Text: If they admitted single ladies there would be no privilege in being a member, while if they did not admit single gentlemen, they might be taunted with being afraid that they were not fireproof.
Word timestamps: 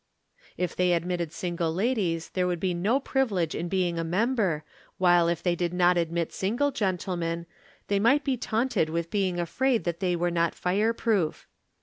If 0.57 0.75
they 0.75 0.93
admitted 0.93 1.31
single 1.31 1.71
ladies 1.71 2.29
there 2.29 2.47
would 2.47 2.59
be 2.59 2.73
no 2.73 2.99
privilege 2.99 3.53
in 3.53 3.67
being 3.69 3.99
a 3.99 4.03
member, 4.03 4.63
while 4.97 5.27
if 5.27 5.43
they 5.43 5.53
did 5.55 5.75
not 5.75 5.95
admit 5.95 6.33
single 6.33 6.71
gentlemen, 6.71 7.45
they 7.87 7.99
might 7.99 8.23
be 8.23 8.35
taunted 8.35 8.89
with 8.89 9.11
being 9.11 9.39
afraid 9.39 9.83
that 9.83 9.99
they 9.99 10.15
were 10.15 10.31
not 10.31 10.55
fireproof. 10.55 11.45